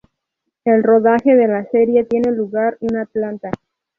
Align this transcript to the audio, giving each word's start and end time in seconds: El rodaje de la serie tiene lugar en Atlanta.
El 0.65 0.81
rodaje 0.81 1.35
de 1.35 1.47
la 1.47 1.63
serie 1.65 2.05
tiene 2.05 2.31
lugar 2.31 2.75
en 2.81 2.97
Atlanta. 2.97 3.51